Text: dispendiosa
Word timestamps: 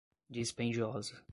dispendiosa 0.31 1.21